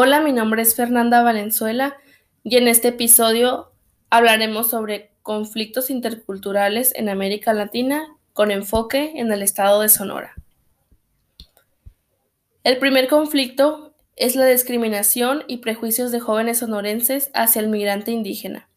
[0.00, 1.96] Hola, mi nombre es Fernanda Valenzuela
[2.44, 3.72] y en este episodio
[4.10, 10.36] hablaremos sobre conflictos interculturales en América Latina con enfoque en el estado de Sonora.
[12.62, 18.68] El primer conflicto es la discriminación y prejuicios de jóvenes sonorenses hacia el migrante indígena.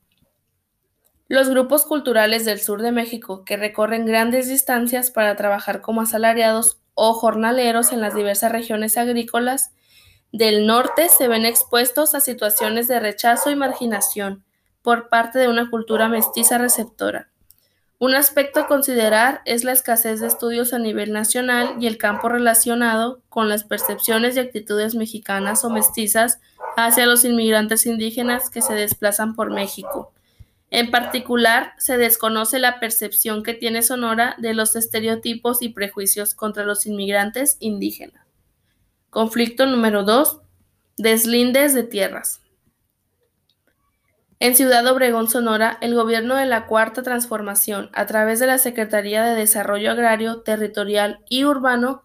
[1.28, 6.80] Los grupos culturales del sur de México que recorren grandes distancias para trabajar como asalariados
[6.96, 9.72] o jornaleros en las diversas regiones agrícolas
[10.32, 14.44] del norte se ven expuestos a situaciones de rechazo y marginación
[14.82, 17.30] por parte de una cultura mestiza receptora.
[18.00, 22.30] Un aspecto a considerar es la escasez de estudios a nivel nacional y el campo
[22.30, 26.40] relacionado con las percepciones y actitudes mexicanas o mestizas
[26.78, 30.14] hacia los inmigrantes indígenas que se desplazan por México.
[30.72, 36.64] En particular, se desconoce la percepción que tiene Sonora de los estereotipos y prejuicios contra
[36.64, 38.31] los inmigrantes indígenas.
[39.12, 40.40] Conflicto número 2.
[40.96, 42.40] Deslindes de tierras.
[44.40, 49.26] En Ciudad Obregón, Sonora, el gobierno de la Cuarta Transformación, a través de la Secretaría
[49.26, 52.04] de Desarrollo Agrario, Territorial y Urbano,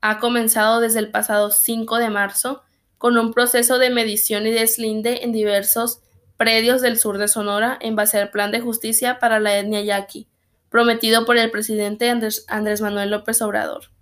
[0.00, 2.64] ha comenzado desde el pasado 5 de marzo
[2.98, 6.00] con un proceso de medición y deslinde en diversos
[6.36, 10.26] predios del sur de Sonora en base al Plan de Justicia para la etnia yaqui,
[10.68, 13.92] prometido por el presidente Andrés, Andrés Manuel López Obrador.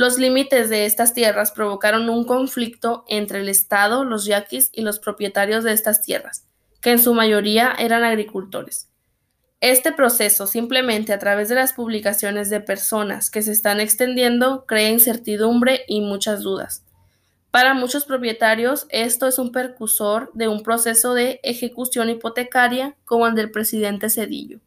[0.00, 4.98] Los límites de estas tierras provocaron un conflicto entre el Estado, los yaquis y los
[4.98, 6.48] propietarios de estas tierras,
[6.80, 8.88] que en su mayoría eran agricultores.
[9.60, 14.88] Este proceso, simplemente a través de las publicaciones de personas que se están extendiendo, crea
[14.88, 16.82] incertidumbre y muchas dudas.
[17.50, 23.34] Para muchos propietarios, esto es un percursor de un proceso de ejecución hipotecaria como el
[23.34, 24.60] del presidente Cedillo.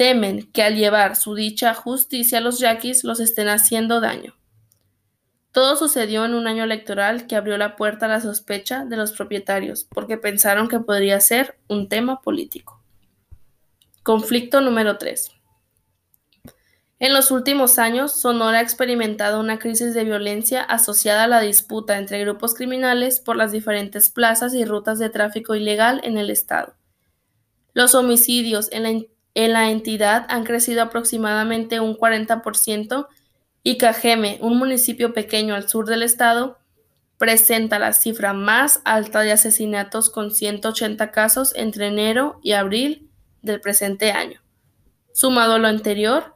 [0.00, 4.34] Temen que al llevar su dicha justicia a los yaquis los estén haciendo daño.
[5.52, 9.12] Todo sucedió en un año electoral que abrió la puerta a la sospecha de los
[9.12, 12.82] propietarios, porque pensaron que podría ser un tema político.
[14.02, 15.32] Conflicto número 3.
[16.98, 21.98] En los últimos años, Sonora ha experimentado una crisis de violencia asociada a la disputa
[21.98, 26.72] entre grupos criminales por las diferentes plazas y rutas de tráfico ilegal en el estado.
[27.74, 28.88] Los homicidios en la
[29.34, 33.06] en la entidad han crecido aproximadamente un 40%
[33.62, 36.58] y Cajeme, un municipio pequeño al sur del estado,
[37.18, 43.10] presenta la cifra más alta de asesinatos con 180 casos entre enero y abril
[43.42, 44.40] del presente año.
[45.12, 46.34] Sumado a lo anterior,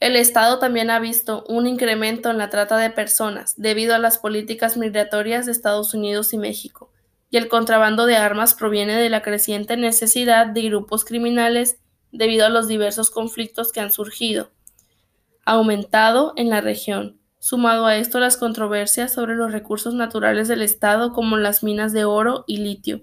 [0.00, 4.18] el Estado también ha visto un incremento en la trata de personas debido a las
[4.18, 6.92] políticas migratorias de Estados Unidos y México,
[7.30, 11.78] y el contrabando de armas proviene de la creciente necesidad de grupos criminales
[12.12, 14.50] debido a los diversos conflictos que han surgido,
[15.44, 17.18] aumentado en la región.
[17.40, 22.04] Sumado a esto las controversias sobre los recursos naturales del Estado como las minas de
[22.04, 23.02] oro y litio.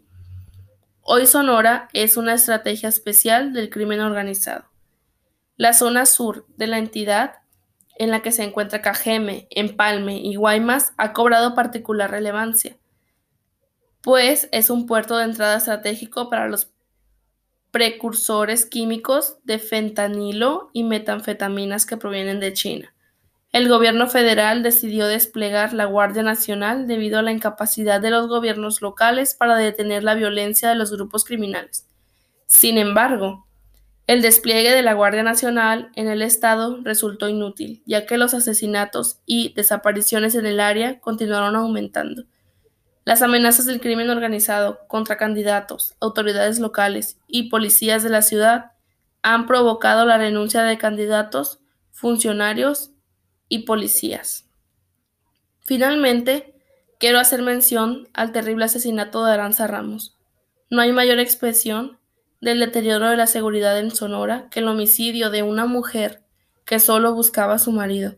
[1.02, 4.66] Hoy Sonora es una estrategia especial del crimen organizado.
[5.56, 7.36] La zona sur de la entidad,
[7.98, 12.78] en la que se encuentra Cajeme, Empalme y Guaymas, ha cobrado particular relevancia,
[14.02, 16.66] pues es un puerto de entrada estratégico para los
[17.76, 22.96] precursores químicos de fentanilo y metanfetaminas que provienen de China.
[23.52, 28.82] El gobierno federal decidió desplegar la Guardia Nacional debido a la incapacidad de los gobiernos
[28.82, 31.86] locales para detener la violencia de los grupos criminales.
[32.46, 33.46] Sin embargo,
[34.08, 39.20] el despliegue de la Guardia Nacional en el estado resultó inútil, ya que los asesinatos
[39.26, 42.24] y desapariciones en el área continuaron aumentando.
[43.06, 48.72] Las amenazas del crimen organizado contra candidatos, autoridades locales y policías de la ciudad
[49.22, 51.60] han provocado la renuncia de candidatos,
[51.92, 52.90] funcionarios
[53.48, 54.50] y policías.
[55.60, 56.56] Finalmente,
[57.00, 60.18] quiero hacer mención al terrible asesinato de Aranza Ramos.
[60.72, 62.00] No hay mayor expresión
[62.42, 66.24] del deterioro de la seguridad en Sonora que el homicidio de una mujer
[66.66, 68.16] que solo buscaba a su marido.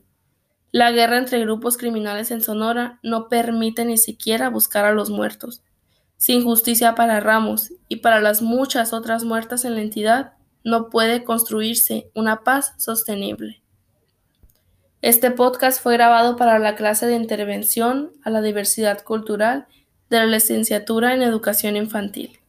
[0.71, 5.63] La guerra entre grupos criminales en Sonora no permite ni siquiera buscar a los muertos.
[6.17, 10.33] Sin justicia para Ramos y para las muchas otras muertas en la entidad,
[10.63, 13.61] no puede construirse una paz sostenible.
[15.01, 19.67] Este podcast fue grabado para la clase de intervención a la diversidad cultural
[20.09, 22.39] de la licenciatura en educación infantil.